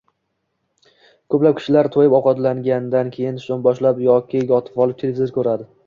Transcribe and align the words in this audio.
Ko‘p 1.33 1.45
kishilar 1.59 1.91
to‘yib 1.97 2.17
ovqatlangandan 2.21 3.13
keyin 3.19 3.41
yonboshlab 3.53 4.05
yoki 4.09 4.47
yotib 4.55 4.85
televizor 5.01 5.39
ko‘radi. 5.43 5.75